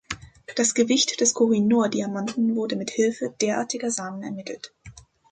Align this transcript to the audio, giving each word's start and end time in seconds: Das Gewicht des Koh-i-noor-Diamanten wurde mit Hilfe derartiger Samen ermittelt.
Das 0.55 0.73
Gewicht 0.73 1.21
des 1.21 1.35
Koh-i-noor-Diamanten 1.35 2.55
wurde 2.55 2.75
mit 2.75 2.89
Hilfe 2.89 3.35
derartiger 3.39 3.91
Samen 3.91 4.23
ermittelt. 4.23 4.73